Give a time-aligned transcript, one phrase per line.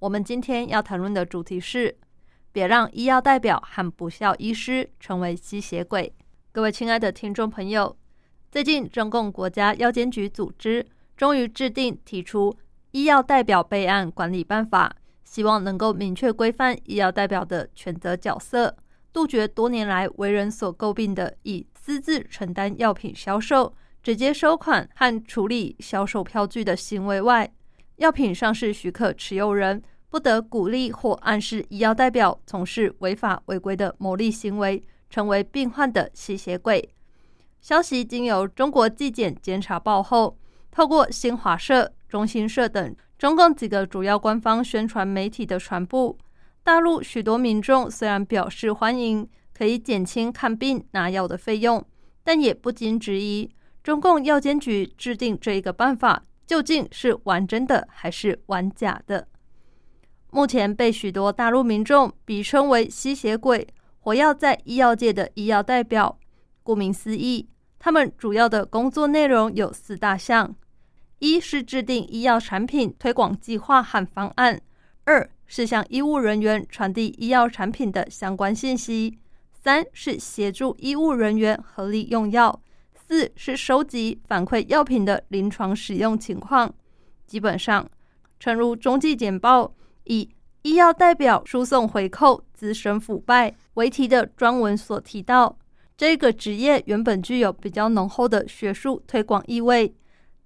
[0.00, 1.94] 我们今天要谈论的主题是：
[2.52, 6.10] 别让医药代表和不孝医师成为吸血鬼。
[6.52, 7.94] 各位亲爱的听众朋友，
[8.50, 10.86] 最近中共国家药监局组织
[11.18, 12.56] 终于制定提出
[12.92, 14.90] 医药代表备案管理办法，
[15.22, 18.74] 希望能够明确规范医药代表的权责角色，
[19.12, 23.74] 杜绝多年来为人所诟病的以私自承担药品销售。
[24.02, 27.52] 直接收款和处理销售票据的行为外，
[27.96, 36.90] 药品上市许可持有人不得鼓励或暗示医药代表从事违法违规的牟利行为，成为病患的吸血鬼。
[37.60, 40.36] 消息经由中国纪检监察报后，
[40.70, 46.16] 透过新华社、中新社等中共几个主要官方宣传媒体的传播，
[46.64, 51.84] 大陆许多民众虽然表示欢迎，可以减轻看病拿药的费用，
[52.24, 53.48] 但也不禁质疑。
[53.82, 59.28] 中共药监局制定这一个办法，究竟是玩真的还是玩假的？
[60.32, 63.66] 目前被许多大陆民众比称为吸血鬼，
[63.98, 66.18] 活跃在医药界的医药代表。
[66.62, 67.48] 顾名思义，
[67.78, 70.54] 他们主要的工作内容有四大项：
[71.18, 74.56] 一是制定医药产品推广计划和方案；
[75.04, 79.18] 二是向医务人员传递医药产品的相关信息；
[79.52, 82.60] 三是协助医务人员合理用药。
[82.94, 86.72] 四是收集反馈药品的临床使用情况。
[87.26, 87.88] 基本上，
[88.38, 90.28] 诚如中纪简报以
[90.62, 95.58] “医药代表输送回扣、滋生腐败”为题的专文所提到，
[95.96, 99.94] 这个职业原本具有比较浓厚的学术推广意味，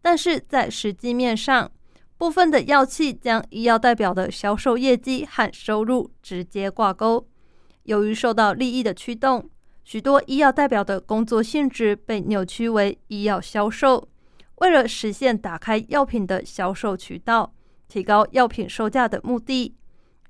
[0.02, 1.70] 但是在实际面上，
[2.16, 7.26] 部分的药企将医药代表的销售业绩和收入直接挂钩，
[7.84, 9.50] 由于受到利益的驱动。
[9.82, 14.08] 许多医药代表的工作性质被扭曲为医药销售，
[14.56, 17.52] 为了实现打开药品的销售渠道、
[17.94, 19.72] 提高药品售价的目的，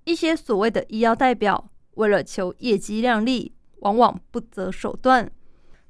[0.04, 5.32] 一些所谓的医药代表为了求业绩量利，往往不择手段。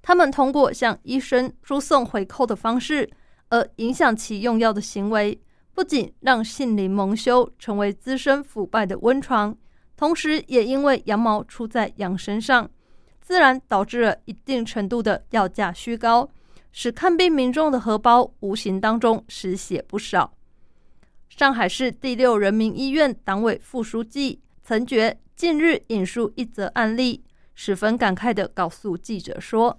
[0.01, 3.11] 他们通过向医生输送回扣的方式，
[3.49, 5.37] 而影响其用药的行为，
[5.75, 9.57] 不仅让杏林蒙羞，成为滋生腐败的温床，
[9.97, 12.71] 同时也因为羊毛出在羊身上。
[13.21, 16.29] 自然导致了一定程度的药价虚高，
[16.71, 20.33] 使看病民众的荷包无形当中失血不少。
[21.37, 27.25] 上海市第六人民医院党委副书记陈觉近日引述一则案例，
[27.57, 29.77] 十分感慨地告诉记者说：“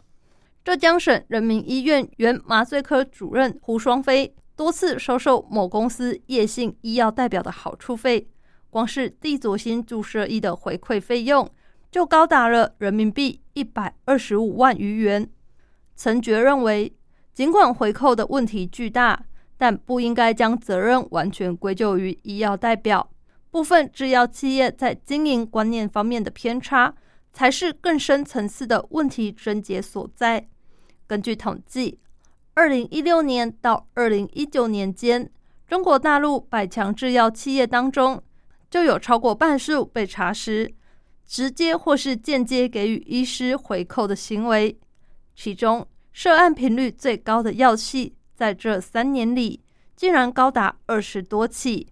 [0.66, 8.28] 浙江省人民医院原麻醉科主任胡双飞多次收受某公司叶姓医药代表的好处费，
[8.70, 11.50] 光是地佐星注射液的回馈费用。”
[11.90, 15.30] 就高达了人民币一百二十五万余元。
[15.96, 16.94] 陈觉认为，
[17.34, 19.24] 尽管回扣的问题巨大，
[19.58, 23.10] 但不应该将责任完全归咎于医药代表。
[23.52, 26.94] 部分制药企业在经营观念方面的偏差，
[27.32, 30.48] 才是更深层次的问题症结所在。
[31.08, 32.00] 根据统计，
[32.54, 35.30] 二零一六年到二零一九年间，
[35.68, 38.22] 中国大陆百强制药企业当中，
[38.70, 40.74] 就有超过半数被查实。
[41.28, 44.78] 直接或是间接给予医师回扣的行为，
[45.36, 45.84] 其中
[46.14, 49.62] 涉案频率最高的药系，在这三年里
[49.96, 51.88] 竟然高达二十多起，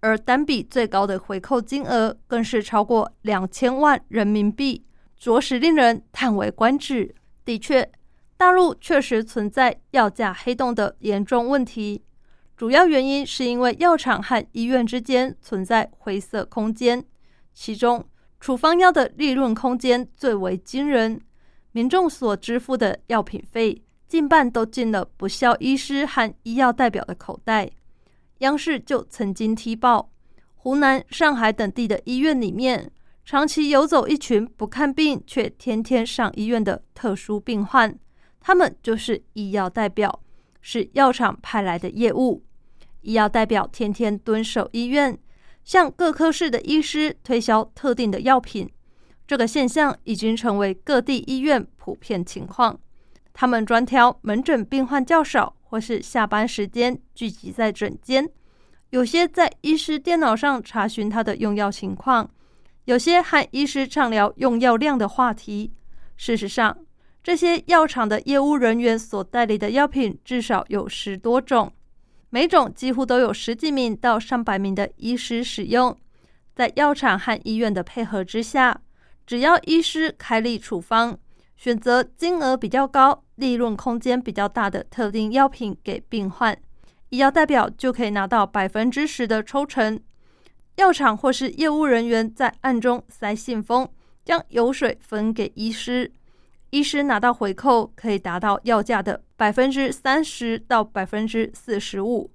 [0.00, 4.84] 而单笔最高的回扣金额更是超过两千万人民币，
[5.16, 7.14] 着实令人叹为观止。
[7.44, 7.90] 的确，
[8.36, 12.02] 大陆确实存在药价黑洞的严重问题，
[12.56, 17.04] 主要原因是因为药厂和医院之间存在灰色空间，
[17.52, 18.04] 其中。
[18.38, 21.20] 处方药的利润空间最为惊人，
[21.72, 27.70] 民众所支付的药品费，近半都进了不孝医师和医药代表的口袋。
[28.38, 30.10] 央视就曾经踢爆，
[30.54, 32.90] 湖南、上海等地的医院里面，
[33.24, 37.98] 长期游走一群不看病却天天上医院的特殊病患，
[38.40, 40.22] 他们就是医药代表，
[40.60, 42.42] 是药厂派来的业务。
[43.02, 45.18] 医药代表天天蹲守医院。
[45.64, 48.70] 向各科室的医师推销特定的药品，
[49.26, 52.78] 这个现象已经成为各地医院普遍情况。
[53.38, 58.26] 他们专挑门诊病患较少或是下班时间聚集在诊间，
[58.88, 62.30] 有些在医师电脑上查询他的用药情况，
[62.86, 65.70] 有些和医师畅聊用药量的话题。
[66.16, 66.78] 事实上，
[67.22, 71.70] 这些药厂的业务人员所代理的药品至少有十多种，
[72.30, 75.94] 每种几乎都有十几名到上百名的医师使用。
[76.54, 78.80] 在药厂和医院的配合之下，
[79.26, 81.18] 只要医师开立处方，
[81.54, 86.58] 选择金额比较高、利润空间比较大的特定药品给病患，
[87.08, 89.98] 医药代表就可以拿到百分之十的抽成。
[90.76, 93.88] 药厂或是业务人员在暗中塞信封，
[94.24, 96.12] 将油水分给医师，
[96.70, 102.30] 医师拿到回扣可以达到药价的百分之三十到百分之四十五，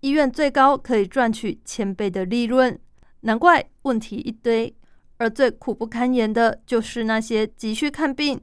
[0.00, 2.76] 医院最高可以赚取千倍的利润。
[3.20, 4.74] 难怪问题一堆，
[5.18, 8.40] 而最苦不堪言的就是那些急需看病、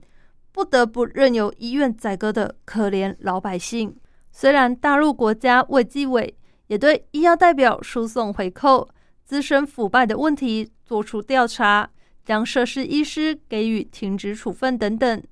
[0.52, 3.96] 不得不任由医院宰割的可怜老百姓。
[4.32, 6.38] 虽然大陆国家卫计委
[6.68, 8.88] 也对医药代表输送回扣、
[9.26, 11.90] 滋生腐败的问题做出调查，
[12.24, 15.24] 将涉事医师给予停职处分等等，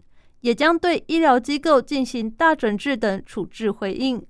[0.42, 4.26] 也将对医疗机构进行大整治等处置回应。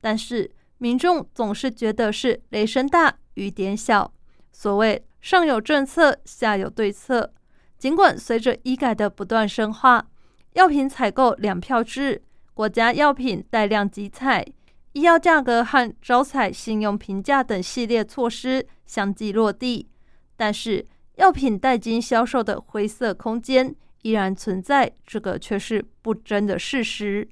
[0.00, 4.12] 但是民众总是觉得是雷声大雨点小。
[4.52, 7.32] 所谓上有政策，下有对策。
[7.78, 10.06] 尽管随着医改的不断深化，
[10.54, 12.22] 药品采购两票制、
[12.52, 14.44] 国家药品带量集采、
[14.92, 19.88] 医药价格和招采信用评价等系列措施相继落地，
[20.36, 27.26] 但是药品代金销售的灰色空间依然存在，这个却是不争的事实。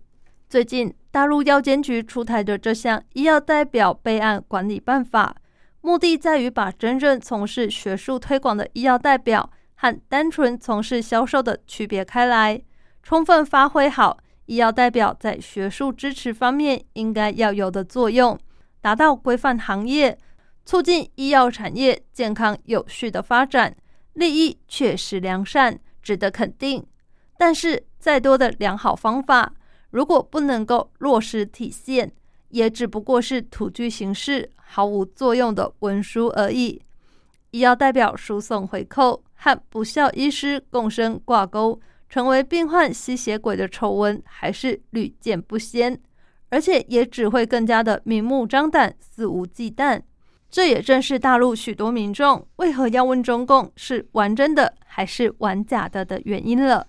[0.48, 5.36] 最近，大陆药监局出台的这项医药代表备案管理办法。
[5.82, 12.60] 目的在于把真正从事学术推广的医药代表和单纯从事销售的区别开来，
[13.02, 18.38] 充分发挥好医药代表在学术支持方面应该要有的作用，
[18.80, 20.18] 达到规范行业、
[20.64, 23.76] 促进医药产业健康有序的发展，
[24.12, 26.86] 利益确实良善，值得肯定。
[27.36, 29.52] 但是，再多的良好方法，
[29.90, 32.12] 如果不能够落实体现，
[32.48, 34.50] 也只不过是土具形式。
[34.72, 36.80] 毫无作用的文书而已。
[37.50, 45.98] 医药代表输送回扣和不孝医师共生挂钩，成为病患吸血鬼的丑闻还是屡见不鲜，
[46.50, 50.02] 而且也只会更加的明目张胆、肆无忌惮。
[50.50, 56.86] 这也正是大陆许多民众为何要问中共是玩真的还是玩假的的原因了。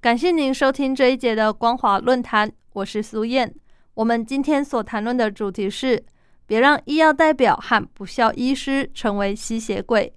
[0.00, 3.54] 感谢您收听这一节的光华论坛，我是苏燕。
[3.94, 6.02] 我们今天所谈论的主题是。
[6.48, 10.10] 别让医药代表和不孝医师成为吸血鬼。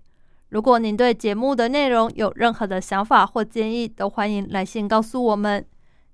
[0.51, 5.65] 如果您对节目的内容有任何的想法或建议，都欢迎来信告诉我们。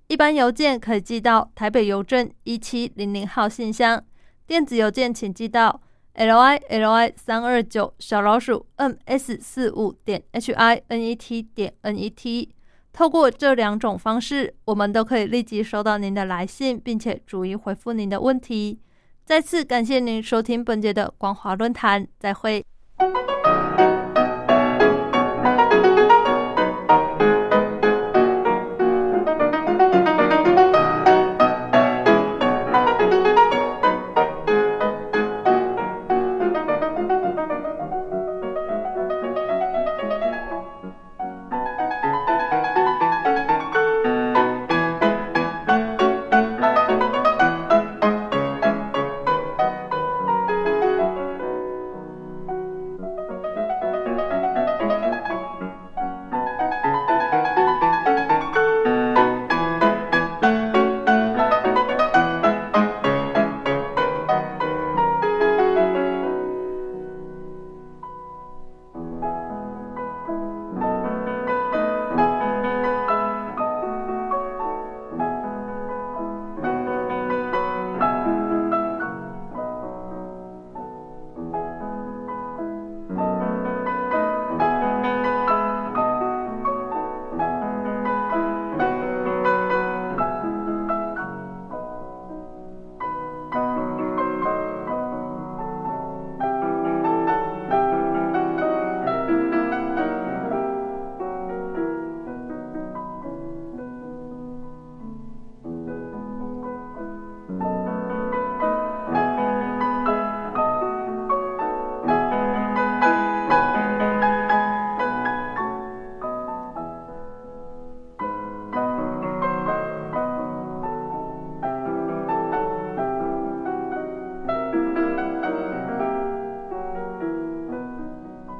[0.09, 4.03] 一般邮件可以寄到台北邮政一七零零号信箱，
[4.45, 5.81] 电子邮件请寄到
[6.13, 11.97] l i l i 三二九小老鼠 m s 四五点 h i n e t 点 n
[11.97, 12.53] e t。
[12.93, 18.79] 透过这两种方式，我们都可以立即收到您的来信，并且逐一回复您的问题。
[19.25, 22.63] 再次感谢您收听本节的光华论坛，再会。